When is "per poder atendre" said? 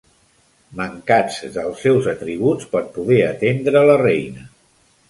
2.75-3.89